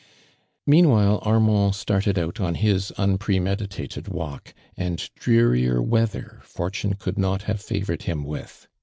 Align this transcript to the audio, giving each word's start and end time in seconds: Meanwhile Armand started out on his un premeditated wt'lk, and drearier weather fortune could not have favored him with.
Meanwhile 0.65 1.19
Armand 1.21 1.75
started 1.75 2.17
out 2.17 2.39
on 2.39 2.55
his 2.55 2.91
un 2.97 3.19
premeditated 3.19 4.05
wt'lk, 4.05 4.51
and 4.75 5.07
drearier 5.15 5.79
weather 5.79 6.39
fortune 6.41 6.95
could 6.95 7.19
not 7.19 7.43
have 7.43 7.61
favored 7.61 8.01
him 8.01 8.23
with. 8.23 8.67